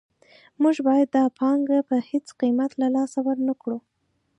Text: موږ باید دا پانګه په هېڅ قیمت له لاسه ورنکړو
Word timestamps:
موږ 0.61 0.75
باید 0.87 1.07
دا 1.15 1.23
پانګه 1.39 1.79
په 1.89 1.95
هېڅ 2.09 2.25
قیمت 2.41 2.71
له 2.81 2.87
لاسه 2.95 3.19
ورنکړو 3.27 3.77